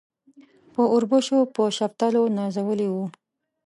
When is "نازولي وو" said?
2.37-3.05